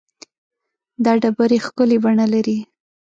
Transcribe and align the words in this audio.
دا 1.03 1.11
ډبرې 1.21 1.57
ښکلې 1.65 1.97
بڼه 2.03 2.25
لري. 2.33 2.57